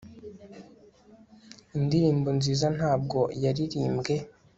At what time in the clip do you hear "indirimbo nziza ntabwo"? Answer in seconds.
1.77-3.19